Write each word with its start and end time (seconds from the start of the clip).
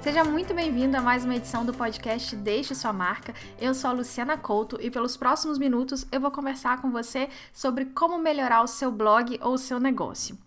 Seja 0.00 0.22
muito 0.22 0.54
bem-vindo 0.54 0.96
a 0.96 1.02
mais 1.02 1.24
uma 1.24 1.34
edição 1.34 1.64
do 1.64 1.74
podcast 1.74 2.36
Deixe 2.36 2.72
Sua 2.72 2.92
Marca. 2.92 3.34
Eu 3.60 3.74
sou 3.74 3.90
a 3.90 3.92
Luciana 3.92 4.38
Couto 4.38 4.78
e 4.80 4.92
pelos 4.92 5.16
próximos 5.16 5.58
minutos 5.58 6.06
eu 6.12 6.20
vou 6.20 6.30
conversar 6.30 6.80
com 6.80 6.90
você 6.92 7.28
sobre 7.52 7.86
como 7.86 8.16
melhorar 8.16 8.62
o 8.62 8.68
seu 8.68 8.92
blog 8.92 9.38
ou 9.42 9.54
o 9.54 9.58
seu 9.58 9.80
negócio. 9.80 10.38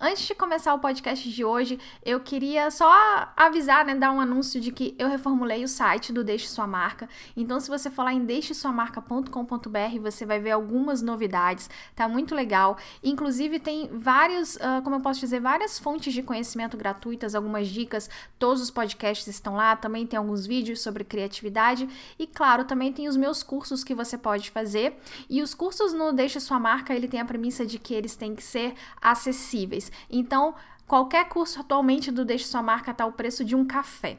Antes 0.00 0.26
de 0.26 0.34
começar 0.34 0.74
o 0.74 0.78
podcast 0.78 1.28
de 1.28 1.44
hoje, 1.44 1.78
eu 2.04 2.20
queria 2.20 2.70
só 2.70 2.88
avisar, 3.36 3.84
né, 3.84 3.96
dar 3.96 4.12
um 4.12 4.20
anúncio 4.20 4.60
de 4.60 4.70
que 4.70 4.94
eu 4.96 5.08
reformulei 5.08 5.64
o 5.64 5.68
site 5.68 6.12
do 6.12 6.22
Deixe 6.22 6.46
Sua 6.46 6.68
Marca. 6.68 7.08
Então, 7.36 7.58
se 7.58 7.68
você 7.68 7.90
lá 7.98 8.12
em 8.12 8.24
deixesuamarca.com.br, 8.24 10.00
você 10.00 10.24
vai 10.24 10.38
ver 10.38 10.52
algumas 10.52 11.02
novidades, 11.02 11.68
tá 11.96 12.06
muito 12.06 12.32
legal. 12.32 12.78
Inclusive, 13.02 13.58
tem 13.58 13.90
vários, 13.92 14.54
uh, 14.56 14.80
como 14.84 14.96
eu 14.96 15.00
posso 15.00 15.18
dizer, 15.18 15.40
várias 15.40 15.80
fontes 15.80 16.12
de 16.12 16.22
conhecimento 16.22 16.76
gratuitas, 16.76 17.34
algumas 17.34 17.66
dicas. 17.66 18.08
Todos 18.38 18.62
os 18.62 18.70
podcasts 18.70 19.26
estão 19.26 19.56
lá, 19.56 19.74
também 19.74 20.06
tem 20.06 20.16
alguns 20.16 20.46
vídeos 20.46 20.80
sobre 20.80 21.02
criatividade 21.02 21.88
e, 22.16 22.26
claro, 22.26 22.64
também 22.64 22.92
tem 22.92 23.08
os 23.08 23.16
meus 23.16 23.42
cursos 23.42 23.82
que 23.82 23.94
você 23.94 24.16
pode 24.16 24.48
fazer. 24.50 24.96
E 25.28 25.42
os 25.42 25.54
cursos 25.54 25.92
no 25.92 26.12
Deixe 26.12 26.38
Sua 26.38 26.60
Marca, 26.60 26.94
ele 26.94 27.08
tem 27.08 27.18
a 27.18 27.24
premissa 27.24 27.66
de 27.66 27.80
que 27.80 27.92
eles 27.94 28.14
têm 28.14 28.36
que 28.36 28.44
ser 28.44 28.74
acessíveis 29.02 29.57
acessíveis. 29.58 29.90
Então, 30.10 30.54
qualquer 30.86 31.28
curso 31.28 31.60
atualmente 31.60 32.10
do 32.10 32.24
Deixe 32.24 32.44
Sua 32.44 32.62
Marca 32.62 32.92
está 32.92 33.04
o 33.06 33.12
preço 33.12 33.44
de 33.44 33.56
um 33.56 33.66
café. 33.66 34.18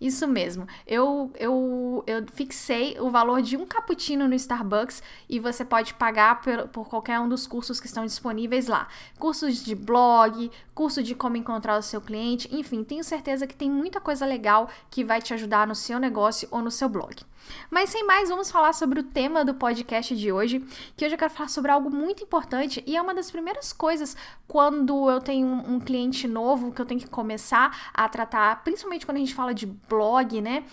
Isso 0.00 0.26
mesmo. 0.26 0.66
Eu, 0.86 1.30
eu, 1.38 2.04
eu 2.06 2.24
fixei 2.32 2.96
o 3.00 3.10
valor 3.10 3.42
de 3.42 3.56
um 3.56 3.66
cappuccino 3.66 4.28
no 4.28 4.34
Starbucks 4.34 5.02
e 5.28 5.38
você 5.38 5.64
pode 5.64 5.94
pagar 5.94 6.40
por, 6.40 6.68
por 6.68 6.88
qualquer 6.88 7.20
um 7.20 7.28
dos 7.28 7.46
cursos 7.46 7.80
que 7.80 7.86
estão 7.86 8.04
disponíveis 8.04 8.66
lá. 8.66 8.88
Cursos 9.18 9.64
de 9.64 9.74
blog, 9.74 10.50
curso 10.74 11.02
de 11.02 11.14
como 11.14 11.36
encontrar 11.36 11.78
o 11.78 11.82
seu 11.82 12.00
cliente, 12.00 12.48
enfim, 12.52 12.82
tenho 12.82 13.04
certeza 13.04 13.46
que 13.46 13.54
tem 13.54 13.70
muita 13.70 14.00
coisa 14.00 14.26
legal 14.26 14.68
que 14.90 15.04
vai 15.04 15.22
te 15.22 15.32
ajudar 15.34 15.66
no 15.66 15.74
seu 15.74 15.98
negócio 15.98 16.48
ou 16.50 16.60
no 16.60 16.70
seu 16.70 16.88
blog. 16.88 17.16
Mas 17.70 17.90
sem 17.90 18.04
mais, 18.06 18.28
vamos 18.28 18.50
falar 18.50 18.72
sobre 18.72 19.00
o 19.00 19.02
tema 19.02 19.44
do 19.44 19.54
podcast 19.54 20.16
de 20.16 20.32
hoje, 20.32 20.60
que 20.96 21.04
hoje 21.04 21.14
eu 21.14 21.18
quero 21.18 21.32
falar 21.32 21.48
sobre 21.48 21.70
algo 21.70 21.90
muito 21.90 22.22
importante 22.22 22.82
e 22.86 22.96
é 22.96 23.02
uma 23.02 23.14
das 23.14 23.30
primeiras 23.30 23.72
coisas 23.72 24.16
quando 24.46 25.10
eu 25.10 25.20
tenho 25.20 25.46
um, 25.46 25.74
um 25.74 25.80
cliente 25.80 26.26
novo 26.26 26.72
que 26.72 26.80
eu 26.80 26.86
tenho 26.86 27.00
que 27.00 27.08
começar 27.08 27.90
a 27.92 28.08
tratar, 28.08 28.62
principalmente 28.64 29.04
quando 29.04 29.16
a 29.16 29.20
gente 29.20 29.34
fala 29.34 29.54
de 29.54 29.66
blog, 29.88 30.40
né? 30.40 30.64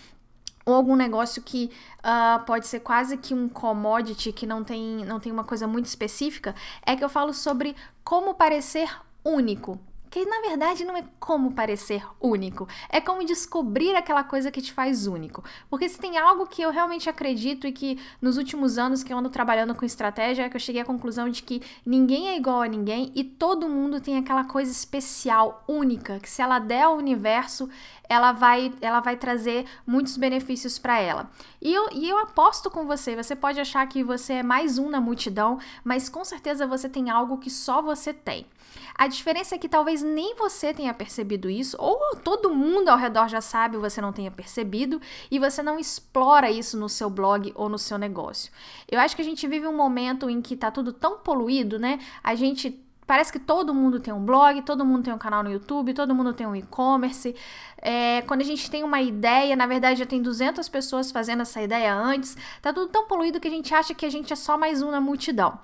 ou 0.65 0.75
algum 0.75 0.95
negócio 0.95 1.41
que 1.41 1.71
uh, 1.99 2.45
pode 2.45 2.67
ser 2.67 2.81
quase 2.81 3.17
que 3.17 3.33
um 3.33 3.49
commodity, 3.49 4.31
que 4.31 4.45
não 4.45 4.63
tem, 4.63 5.03
não 5.05 5.19
tem 5.19 5.31
uma 5.31 5.43
coisa 5.43 5.67
muito 5.67 5.87
específica, 5.87 6.53
é 6.85 6.95
que 6.95 7.03
eu 7.03 7.09
falo 7.09 7.33
sobre 7.33 7.75
como 8.03 8.35
parecer 8.35 8.89
único 9.23 9.79
que 10.11 10.25
na 10.25 10.41
verdade 10.41 10.83
não 10.83 10.97
é 10.97 11.05
como 11.21 11.53
parecer 11.53 12.05
único, 12.19 12.67
é 12.89 12.99
como 12.99 13.23
descobrir 13.23 13.95
aquela 13.95 14.25
coisa 14.25 14.51
que 14.51 14.61
te 14.61 14.73
faz 14.73 15.07
único. 15.07 15.41
Porque 15.69 15.87
se 15.87 15.97
tem 15.97 16.17
algo 16.17 16.45
que 16.45 16.61
eu 16.61 16.69
realmente 16.69 17.09
acredito 17.09 17.65
e 17.65 17.71
que 17.71 17.97
nos 18.21 18.37
últimos 18.37 18.77
anos 18.77 19.03
que 19.03 19.13
eu 19.13 19.17
ando 19.17 19.29
trabalhando 19.29 19.73
com 19.73 19.85
estratégia, 19.85 20.43
é 20.43 20.49
que 20.49 20.57
eu 20.57 20.59
cheguei 20.59 20.81
à 20.81 20.85
conclusão 20.85 21.29
de 21.29 21.41
que 21.41 21.61
ninguém 21.85 22.27
é 22.27 22.35
igual 22.35 22.61
a 22.61 22.67
ninguém 22.67 23.09
e 23.15 23.23
todo 23.23 23.69
mundo 23.69 24.01
tem 24.01 24.17
aquela 24.17 24.43
coisa 24.43 24.69
especial, 24.69 25.63
única, 25.65 26.19
que 26.19 26.29
se 26.29 26.41
ela 26.41 26.59
der 26.59 26.83
ao 26.83 26.97
universo, 26.97 27.69
ela 28.09 28.33
vai, 28.33 28.73
ela 28.81 28.99
vai 28.99 29.15
trazer 29.15 29.65
muitos 29.87 30.17
benefícios 30.17 30.77
para 30.77 30.99
ela. 30.99 31.31
E 31.61 31.73
eu, 31.73 31.87
e 31.93 32.09
eu 32.09 32.17
aposto 32.17 32.69
com 32.69 32.85
você, 32.85 33.15
você 33.15 33.33
pode 33.33 33.61
achar 33.61 33.87
que 33.87 34.03
você 34.03 34.33
é 34.33 34.43
mais 34.43 34.77
um 34.77 34.89
na 34.89 34.99
multidão, 34.99 35.57
mas 35.85 36.09
com 36.09 36.25
certeza 36.25 36.67
você 36.67 36.89
tem 36.89 37.09
algo 37.09 37.37
que 37.37 37.49
só 37.49 37.81
você 37.81 38.13
tem. 38.13 38.45
A 38.95 39.07
diferença 39.07 39.55
é 39.55 39.57
que 39.57 39.69
talvez 39.69 40.01
nem 40.01 40.35
você 40.35 40.73
tenha 40.73 40.93
percebido 40.93 41.49
isso, 41.49 41.75
ou 41.79 42.15
todo 42.17 42.53
mundo 42.53 42.89
ao 42.89 42.97
redor 42.97 43.27
já 43.27 43.41
sabe 43.41 43.77
você 43.77 44.01
não 44.01 44.13
tenha 44.13 44.31
percebido, 44.31 45.01
e 45.29 45.39
você 45.39 45.63
não 45.63 45.79
explora 45.79 46.49
isso 46.49 46.77
no 46.77 46.89
seu 46.89 47.09
blog 47.09 47.51
ou 47.55 47.69
no 47.69 47.77
seu 47.77 47.97
negócio. 47.97 48.51
Eu 48.89 48.99
acho 48.99 49.15
que 49.15 49.21
a 49.21 49.25
gente 49.25 49.47
vive 49.47 49.67
um 49.67 49.75
momento 49.75 50.29
em 50.29 50.41
que 50.41 50.55
tá 50.55 50.71
tudo 50.71 50.93
tão 50.93 51.19
poluído, 51.19 51.79
né? 51.79 51.99
A 52.23 52.35
gente 52.35 52.79
Parece 53.11 53.29
que 53.29 53.39
todo 53.39 53.73
mundo 53.73 53.99
tem 53.99 54.13
um 54.13 54.23
blog, 54.23 54.61
todo 54.61 54.85
mundo 54.85 55.03
tem 55.03 55.13
um 55.13 55.17
canal 55.17 55.43
no 55.43 55.51
YouTube, 55.51 55.93
todo 55.93 56.15
mundo 56.15 56.33
tem 56.33 56.47
um 56.47 56.55
e-commerce. 56.55 57.35
É, 57.77 58.21
quando 58.21 58.39
a 58.39 58.45
gente 58.45 58.71
tem 58.71 58.85
uma 58.85 59.01
ideia, 59.01 59.53
na 59.53 59.67
verdade 59.67 59.99
já 59.99 60.05
tem 60.05 60.21
200 60.21 60.69
pessoas 60.69 61.11
fazendo 61.11 61.41
essa 61.41 61.61
ideia 61.61 61.93
antes. 61.93 62.37
Tá 62.61 62.71
tudo 62.71 62.87
tão 62.87 63.07
poluído 63.07 63.37
que 63.37 63.49
a 63.49 63.51
gente 63.51 63.73
acha 63.75 63.93
que 63.93 64.05
a 64.05 64.09
gente 64.09 64.31
é 64.31 64.35
só 64.37 64.57
mais 64.57 64.81
um 64.81 64.91
na 64.91 65.01
multidão. 65.01 65.59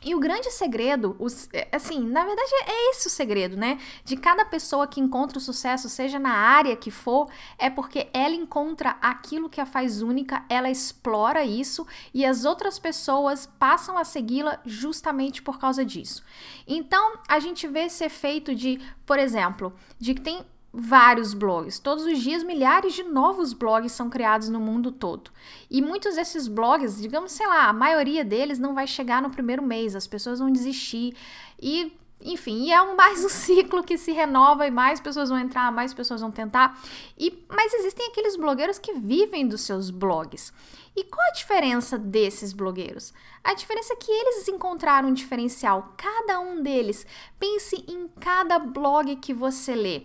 E 0.00 0.14
o 0.14 0.20
grande 0.20 0.48
segredo, 0.52 1.16
os, 1.18 1.48
é, 1.52 1.68
assim, 1.72 2.00
na 2.00 2.24
verdade 2.24 2.50
é 2.66 2.90
esse 2.90 3.08
o 3.08 3.10
segredo, 3.10 3.56
né? 3.56 3.80
De 4.04 4.16
cada 4.16 4.44
pessoa 4.44 4.86
que 4.86 5.00
encontra 5.00 5.38
o 5.38 5.40
sucesso, 5.40 5.88
seja 5.88 6.20
na 6.20 6.30
área 6.30 6.76
que 6.76 6.90
for, 6.90 7.28
é 7.58 7.68
porque 7.68 8.08
ela 8.12 8.34
encontra 8.34 8.96
aquilo 9.00 9.48
que 9.48 9.60
a 9.60 9.66
faz 9.66 10.00
única, 10.00 10.44
ela 10.48 10.70
explora 10.70 11.44
isso 11.44 11.84
e 12.14 12.24
as 12.24 12.44
outras 12.44 12.78
pessoas 12.78 13.46
passam 13.58 13.98
a 13.98 14.04
segui-la 14.04 14.60
justamente 14.64 15.42
por 15.42 15.58
causa 15.58 15.84
disso. 15.84 16.22
Então, 16.66 17.18
a 17.26 17.40
gente 17.40 17.66
vê 17.66 17.80
esse 17.80 18.04
efeito 18.04 18.54
de, 18.54 18.80
por 19.04 19.18
exemplo, 19.18 19.74
de 19.98 20.14
que 20.14 20.20
tem 20.20 20.46
vários 20.72 21.32
blogs. 21.34 21.78
Todos 21.78 22.04
os 22.04 22.18
dias, 22.18 22.42
milhares 22.42 22.94
de 22.94 23.02
novos 23.02 23.52
blogs 23.52 23.92
são 23.92 24.10
criados 24.10 24.48
no 24.48 24.60
mundo 24.60 24.92
todo. 24.92 25.30
E 25.70 25.80
muitos 25.80 26.16
desses 26.16 26.46
blogs, 26.46 27.00
digamos, 27.00 27.32
sei 27.32 27.46
lá, 27.46 27.68
a 27.68 27.72
maioria 27.72 28.24
deles 28.24 28.58
não 28.58 28.74
vai 28.74 28.86
chegar 28.86 29.22
no 29.22 29.30
primeiro 29.30 29.62
mês, 29.62 29.96
as 29.96 30.06
pessoas 30.06 30.38
vão 30.38 30.50
desistir. 30.50 31.16
E, 31.60 31.96
enfim, 32.20 32.70
é 32.70 32.82
um, 32.82 32.94
mais 32.94 33.24
um 33.24 33.28
ciclo 33.30 33.82
que 33.82 33.96
se 33.96 34.12
renova 34.12 34.66
e 34.66 34.70
mais 34.70 35.00
pessoas 35.00 35.30
vão 35.30 35.38
entrar, 35.38 35.72
mais 35.72 35.94
pessoas 35.94 36.20
vão 36.20 36.30
tentar. 36.30 36.78
E, 37.18 37.44
mas 37.48 37.72
existem 37.72 38.06
aqueles 38.08 38.36
blogueiros 38.36 38.78
que 38.78 38.92
vivem 38.92 39.48
dos 39.48 39.62
seus 39.62 39.90
blogs. 39.90 40.52
E 40.94 41.04
qual 41.04 41.26
a 41.28 41.32
diferença 41.32 41.96
desses 41.96 42.52
blogueiros? 42.52 43.14
A 43.42 43.54
diferença 43.54 43.92
é 43.94 43.96
que 43.96 44.10
eles 44.10 44.48
encontraram 44.48 45.08
um 45.08 45.14
diferencial, 45.14 45.94
cada 45.96 46.40
um 46.40 46.60
deles. 46.60 47.06
Pense 47.38 47.84
em 47.88 48.08
cada 48.20 48.58
blog 48.58 49.14
que 49.16 49.32
você 49.32 49.74
lê. 49.74 50.02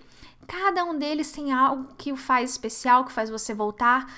Cada 0.47 0.83
um 0.83 0.97
deles 0.97 1.31
tem 1.31 1.51
algo 1.51 1.93
que 1.97 2.11
o 2.11 2.17
faz 2.17 2.51
especial, 2.51 3.05
que 3.05 3.11
faz 3.11 3.29
você 3.29 3.53
voltar 3.53 4.11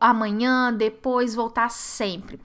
amanhã, 0.00 0.72
depois, 0.72 1.34
voltar 1.34 1.70
sempre. 1.70 2.40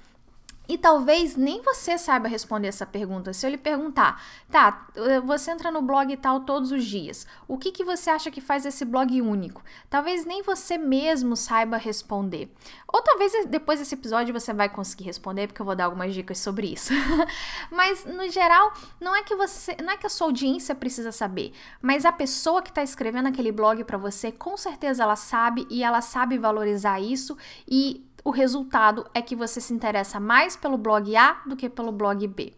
E 0.70 0.78
talvez 0.78 1.36
nem 1.36 1.64
você 1.64 1.98
saiba 1.98 2.28
responder 2.28 2.68
essa 2.68 2.86
pergunta. 2.86 3.34
Se 3.34 3.44
eu 3.44 3.50
lhe 3.50 3.58
perguntar, 3.58 4.24
tá, 4.52 4.88
você 5.26 5.50
entra 5.50 5.72
no 5.72 5.82
blog 5.82 6.16
tal 6.18 6.42
todos 6.42 6.72
os 6.72 6.86
dias, 6.86 7.26
o 7.48 7.58
que, 7.58 7.72
que 7.72 7.84
você 7.84 8.12
acha 8.12 8.30
que 8.30 8.40
faz 8.40 8.68
esse 8.68 8.86
blog 8.86 9.20
único? 9.20 9.64
Talvez 9.90 10.26
nem 10.26 10.44
você 10.44 10.78
mesmo 10.78 11.36
saiba 11.36 11.76
responder. 11.76 12.54
Ou 12.88 13.02
talvez 13.02 13.34
depois 13.48 13.80
desse 13.80 13.96
episódio 13.96 14.32
você 14.32 14.54
vai 14.54 14.70
conseguir 14.70 15.06
responder, 15.06 15.48
porque 15.48 15.60
eu 15.60 15.66
vou 15.66 15.76
dar 15.76 15.86
algumas 15.86 16.14
dicas 16.14 16.38
sobre 16.38 16.68
isso. 16.68 16.94
mas, 17.72 18.06
no 18.06 18.30
geral, 18.30 18.72
não 19.02 19.16
é 19.16 19.24
que 19.24 19.36
você. 19.36 19.76
Não 19.84 19.94
é 19.94 19.98
que 19.98 20.06
a 20.06 20.10
sua 20.10 20.28
audiência 20.28 20.76
precisa 20.76 21.12
saber, 21.12 21.52
mas 21.82 22.06
a 22.06 22.12
pessoa 22.12 22.62
que 22.62 22.70
está 22.70 22.84
escrevendo 22.84 23.28
aquele 23.28 23.52
blog 23.52 23.84
para 23.86 23.98
você, 23.98 24.32
com 24.32 24.56
certeza 24.56 25.02
ela 25.02 25.16
sabe 25.16 25.66
e 25.68 25.84
ela 25.84 26.02
sabe 26.02 26.38
valorizar 26.38 27.00
isso 27.00 27.36
e 27.68 28.08
o 28.24 28.32
resultado 28.32 29.06
é 29.14 29.22
que 29.22 29.36
você 29.36 29.62
se 29.62 29.74
interessa 29.74 30.20
mais 30.20 30.56
pelo 30.56 30.78
blog 30.78 31.16
A 31.16 31.42
do 31.46 31.56
que 31.56 31.70
pelo 31.70 31.92
blog 31.92 32.26
B. 32.28 32.54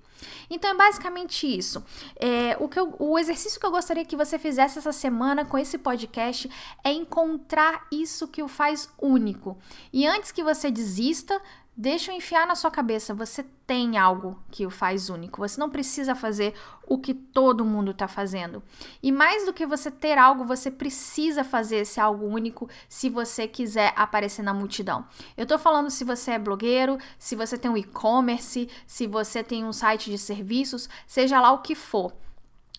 Então 0.50 0.70
é 0.70 0.74
basicamente 0.76 1.48
isso. 1.48 1.84
É, 2.16 2.56
o, 2.60 2.68
que 2.68 2.80
eu, 2.80 2.96
o 3.00 3.18
exercício 3.18 3.60
que 3.60 3.66
eu 3.66 3.72
gostaria 3.72 4.06
que 4.06 4.16
você 4.16 4.38
fizesse 4.38 4.78
essa 4.78 4.92
semana 4.92 5.46
com 5.46 5.58
esse 5.58 5.78
podcast 5.78 6.50
é 6.84 6.92
encontrar 6.92 7.88
isso 7.92 8.28
que 8.28 8.44
o 8.44 8.48
faz 8.48 8.90
único. 9.02 9.58
E 9.92 10.06
antes 10.06 10.32
que 10.32 10.44
você 10.44 10.70
desista, 10.70 11.42
Deixa 11.76 12.12
eu 12.12 12.18
enfiar 12.18 12.46
na 12.46 12.54
sua 12.54 12.70
cabeça, 12.70 13.14
você 13.14 13.44
tem 13.66 13.98
algo 13.98 14.38
que 14.52 14.66
o 14.66 14.70
faz 14.70 15.10
único. 15.10 15.40
Você 15.40 15.58
não 15.58 15.70
precisa 15.70 16.14
fazer 16.14 16.54
o 16.86 16.98
que 16.98 17.14
todo 17.14 17.64
mundo 17.64 17.92
está 17.92 18.10
fazendo. 18.10 18.62
E 19.02 19.10
mais 19.10 19.46
do 19.46 19.54
que 19.54 19.66
você 19.66 19.90
ter 19.90 20.18
algo, 20.18 20.44
você 20.44 20.70
precisa 20.70 21.46
fazer 21.46 21.78
esse 21.78 21.98
algo 21.98 22.26
único 22.26 22.70
se 22.90 23.10
você 23.10 23.48
quiser 23.48 23.94
aparecer 23.96 24.44
na 24.44 24.54
multidão. 24.54 25.06
Eu 25.38 25.44
estou 25.44 25.58
falando 25.58 25.90
se 25.90 26.04
você 26.04 26.32
é 26.32 26.40
blogueiro, 26.40 26.98
se 27.18 27.38
você 27.38 27.58
tem 27.58 27.72
um 27.72 27.78
e-commerce, 27.78 28.68
se 28.86 29.08
você 29.08 29.42
tem 29.42 29.64
um 29.64 29.72
site 29.72 30.12
de 30.12 30.18
serviços, 30.18 30.90
seja 31.08 31.40
lá 31.40 31.54
o 31.54 31.60
que 31.60 31.74
for. 31.74 32.14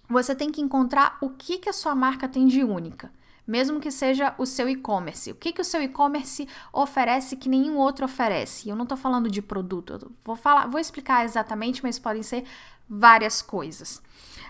Você 0.07 0.35
tem 0.35 0.53
que 0.53 0.61
encontrar 0.61 1.17
o 1.23 1.31
que, 1.31 1.57
que 1.57 1.71
a 1.71 1.73
sua 1.73 1.95
marca 1.95 2.29
tem 2.29 2.47
de 2.47 2.63
única. 2.63 3.11
Mesmo 3.47 3.81
que 3.81 3.91
seja 3.91 4.35
o 4.39 4.47
seu 4.47 4.69
e-commerce. 4.69 5.31
O 5.31 5.35
que, 5.35 5.53
que 5.53 5.61
o 5.61 5.65
seu 5.65 5.83
e-commerce 5.83 6.49
oferece 6.73 7.37
que 7.37 7.49
nenhum 7.49 7.77
outro 7.77 8.05
oferece? 8.05 8.69
Eu 8.69 8.77
não 8.77 8.85
estou 8.85 8.97
falando 8.97 9.31
de 9.31 9.43
produto, 9.43 10.13
vou 10.25 10.37
falar, 10.37 10.67
vou 10.67 10.81
explicar 10.81 11.25
exatamente, 11.25 11.83
mas 11.83 11.99
podem 11.99 12.23
ser 12.23 12.45
várias 12.89 13.41
coisas. 13.41 14.03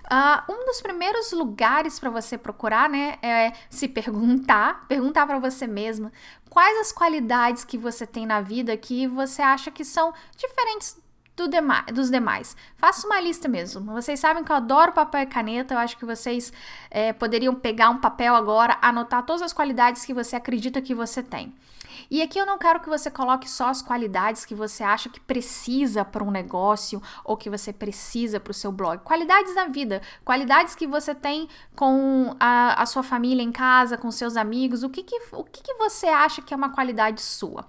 Uh, 0.05 0.53
um 0.53 0.67
dos 0.67 0.81
primeiros 0.81 1.33
lugares 1.33 1.99
para 1.99 2.11
você 2.11 2.37
procurar, 2.37 2.89
né, 2.89 3.19
é 3.23 3.53
se 3.71 3.89
perguntar, 3.89 4.87
perguntar 4.89 5.27
para 5.27 5.39
você 5.39 5.67
mesma 5.67 6.13
quais 6.51 6.79
as 6.81 6.93
qualidades 6.93 7.65
que 7.65 7.79
você 7.79 8.07
tem 8.07 8.27
na 8.27 8.41
vida 8.41 8.77
que 8.77 9.07
você 9.07 9.41
acha 9.41 9.71
que 9.71 9.85
são 9.85 10.13
diferentes 10.37 11.02
do 11.37 11.49
dema 11.49 11.83
dos 11.93 12.11
demais. 12.11 12.57
Faça 12.77 13.07
uma 13.07 13.21
lista 13.21 13.49
mesmo. 13.49 13.93
Vocês 13.93 14.21
sabem 14.21 14.45
que 14.45 14.53
eu 14.53 14.57
adoro 14.57 14.93
papel 14.93 15.23
e 15.23 15.27
caneta. 15.27 15.75
Eu 15.75 15.79
acho 15.79 15.97
que 15.97 16.05
vocês 16.05 16.53
é, 16.91 17.13
poderiam 17.13 17.55
pegar 17.55 17.91
um 17.91 17.99
papel 17.99 18.35
agora, 18.35 18.79
anotar 18.83 19.25
todas 19.25 19.43
as 19.43 19.53
qualidades 19.53 20.05
que 20.05 20.15
você 20.15 20.37
acredita 20.37 20.81
que 20.81 20.95
você 20.95 21.23
tem. 21.23 21.55
E 22.11 22.21
aqui 22.21 22.39
eu 22.39 22.45
não 22.45 22.59
quero 22.59 22.81
que 22.81 22.89
você 22.89 23.11
coloque 23.11 23.49
só 23.49 23.69
as 23.69 23.81
qualidades 23.81 24.45
que 24.45 24.55
você 24.55 24.83
acha 24.83 25.09
que 25.09 25.21
precisa 25.21 26.05
para 26.05 26.23
um 26.23 26.31
negócio 26.31 27.03
ou 27.25 27.37
que 27.37 27.49
você 27.49 27.73
precisa 27.73 28.39
para 28.39 28.51
o 28.51 28.55
seu 28.55 28.71
blog. 28.71 29.03
Qualidades 29.03 29.55
da 29.55 29.67
vida, 29.67 30.03
qualidades 30.25 30.75
que 30.75 30.87
você 30.87 31.15
tem 31.15 31.49
com 31.75 32.35
a, 32.39 32.83
a 32.83 32.87
sua 32.87 33.03
família 33.03 33.43
em 33.43 33.53
casa, 33.53 33.97
com 33.97 34.11
seus 34.11 34.37
amigos. 34.37 34.83
O 34.83 34.91
que, 34.91 35.03
que, 35.03 35.19
o 35.33 35.45
que, 35.45 35.63
que 35.63 35.75
você 35.75 36.07
acha 36.07 36.43
que 36.43 36.53
é 36.53 36.57
uma 36.57 36.71
qualidade 36.71 37.23
sua? 37.23 37.67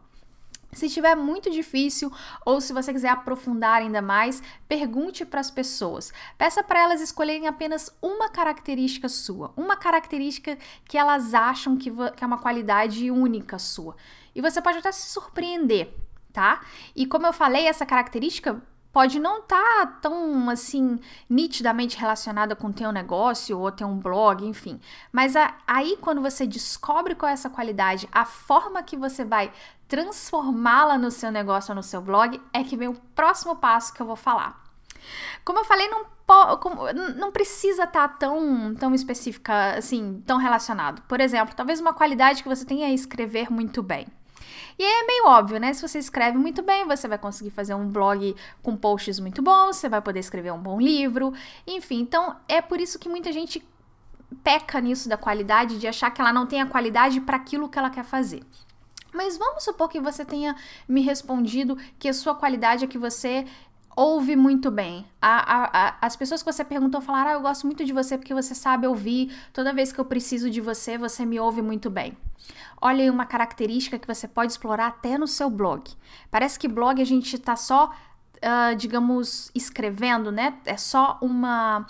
Se 0.74 0.88
estiver 0.88 1.16
muito 1.16 1.50
difícil 1.50 2.12
ou 2.46 2.60
se 2.60 2.74
você 2.74 2.92
quiser 2.92 3.10
aprofundar 3.10 3.82
ainda 3.82 4.02
mais, 4.02 4.42
pergunte 4.68 5.26
para 5.26 5.40
as 5.40 5.52
pessoas. 5.52 6.12
Peça 6.38 6.64
para 6.64 6.82
elas 6.82 7.02
escolherem 7.02 7.48
apenas 7.48 7.96
uma 8.02 8.30
característica 8.30 9.08
sua, 9.08 9.54
uma 9.56 9.78
característica 9.78 10.58
que 10.86 10.98
elas 10.98 11.34
acham 11.34 11.78
que, 11.78 11.92
que 12.16 12.24
é 12.24 12.28
uma 12.28 12.40
qualidade 12.40 13.10
única 13.12 13.60
sua. 13.60 13.96
E 14.36 14.42
você 14.42 14.62
pode 14.62 14.80
até 14.80 14.92
se 14.92 15.12
surpreender, 15.12 15.94
tá? 16.32 16.62
E 16.96 17.06
como 17.06 17.28
eu 17.28 17.34
falei, 17.34 17.68
essa 17.68 17.86
característica 17.86 18.62
pode 18.94 19.20
não 19.20 19.40
estar 19.40 19.58
tá 19.58 19.86
tão 20.04 20.50
assim 20.52 21.00
nitidamente 21.28 21.98
relacionada 21.98 22.56
com 22.56 22.72
ter 22.72 22.88
um 22.88 22.92
negócio 22.92 23.60
ou 23.60 23.72
ter 23.72 23.84
um 23.84 23.98
blog, 23.98 24.46
enfim. 24.46 24.80
Mas 25.12 25.36
a, 25.36 25.56
aí 25.66 25.98
quando 26.00 26.22
você 26.22 26.46
descobre 26.46 27.16
qual 27.16 27.30
é 27.30 27.34
essa 27.34 27.50
qualidade, 27.50 28.08
a 28.12 28.24
forma 28.24 28.84
que 28.84 28.96
você 28.96 29.26
vai 29.26 29.52
transformá-la 29.94 30.98
no 30.98 31.12
seu 31.12 31.32
negócio 31.32 31.70
ou 31.70 31.76
no 31.76 31.84
seu 31.84 32.02
blog 32.02 32.42
é 32.52 32.64
que 32.64 32.76
vem 32.76 32.88
o 32.88 32.96
próximo 33.14 33.56
passo 33.56 33.94
que 33.94 34.02
eu 34.02 34.08
vou 34.08 34.16
falar. 34.16 34.60
Como 35.46 35.60
eu 35.60 35.66
falei, 35.66 35.88
não, 35.88 36.04
não 37.16 37.32
precisa 37.32 37.84
estar 37.84 38.08
tá 38.08 38.16
tão, 38.16 38.74
tão 38.74 38.96
específica, 38.96 39.76
assim, 39.76 40.24
tão 40.26 40.40
relacionado. 40.40 41.04
Por 41.04 41.22
exemplo, 41.22 41.54
talvez 41.56 41.80
uma 41.80 41.94
qualidade 41.94 42.42
que 42.42 42.50
você 42.50 42.66
tenha 42.66 42.88
é 42.88 42.92
escrever 42.92 43.52
muito 43.52 43.84
bem. 43.84 44.08
E 44.80 44.84
é 44.84 45.06
meio 45.06 45.28
óbvio, 45.28 45.60
né? 45.60 45.72
Se 45.76 45.88
você 45.88 46.00
escreve 46.00 46.40
muito 46.40 46.64
bem, 46.64 46.88
você 46.88 47.08
vai 47.08 47.20
conseguir 47.20 47.52
fazer 47.52 47.76
um 47.76 47.88
blog 47.88 48.36
com 48.64 48.76
posts 48.76 49.20
muito 49.20 49.44
bons, 49.44 49.76
você 49.76 49.88
vai 49.88 50.02
poder 50.02 50.22
escrever 50.22 50.52
um 50.54 50.60
bom 50.60 50.82
livro, 50.82 51.32
enfim. 51.68 52.00
Então, 52.00 52.36
é 52.48 52.64
por 52.64 52.82
isso 52.82 52.98
que 52.98 53.08
muita 53.08 53.32
gente 53.32 53.64
peca 54.44 54.82
nisso 54.82 55.08
da 55.08 55.18
qualidade, 55.18 55.78
de 55.78 55.86
achar 55.86 56.10
que 56.10 56.20
ela 56.20 56.34
não 56.34 56.48
tem 56.48 56.62
a 56.62 56.66
qualidade 56.66 57.22
para 57.22 57.38
aquilo 57.38 57.70
que 57.70 57.78
ela 57.78 57.92
quer 57.92 58.04
fazer. 58.04 58.42
Mas 59.14 59.38
vamos 59.38 59.64
supor 59.64 59.90
que 59.90 60.00
você 60.00 60.26
tenha 60.26 60.56
me 60.88 61.02
respondido 61.02 61.78
que 62.00 62.10
a 62.10 62.14
sua 62.14 62.36
qualidade 62.36 62.84
é 62.86 62.88
que 62.88 62.98
você 62.98 63.46
ouve 63.96 64.36
muito 64.36 64.72
bem. 64.72 65.06
A, 65.22 65.38
a, 65.38 65.88
a, 65.88 65.98
as 66.02 66.16
pessoas 66.16 66.42
que 66.42 66.52
você 66.52 66.64
perguntou 66.64 67.02
falaram: 67.02 67.32
ah, 67.32 67.34
eu 67.34 67.42
gosto 67.42 67.66
muito 67.66 67.86
de 67.86 67.94
você 67.94 68.18
porque 68.18 68.34
você 68.34 68.56
sabe 68.56 68.88
ouvir. 68.88 69.34
Toda 69.54 69.74
vez 69.74 69.92
que 69.92 70.00
eu 70.00 70.06
preciso 70.06 70.50
de 70.50 70.62
você, 70.62 70.98
você 70.98 71.26
me 71.26 71.40
ouve 71.40 71.62
muito 71.62 71.90
bem. 71.90 72.18
Olha 72.82 73.04
aí 73.04 73.10
uma 73.10 73.26
característica 73.26 73.98
que 73.98 74.08
você 74.08 74.28
pode 74.28 74.52
explorar 74.52 74.88
até 74.88 75.18
no 75.18 75.28
seu 75.28 75.50
blog. 75.50 75.84
Parece 76.30 76.60
que 76.60 76.68
blog 76.68 77.02
a 77.02 77.06
gente 77.06 77.36
está 77.36 77.56
só, 77.56 77.90
uh, 77.90 78.76
digamos, 78.76 79.50
escrevendo, 79.56 80.32
né? 80.32 80.58
É 80.66 80.76
só 80.76 81.18
uma 81.22 81.86